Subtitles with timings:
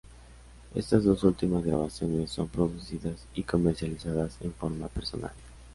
[0.73, 5.31] Estas dos últimas grabaciones, son producidas y comercializadas en forma personal.